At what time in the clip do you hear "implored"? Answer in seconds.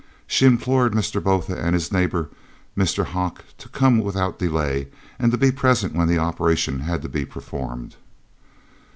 0.47-0.93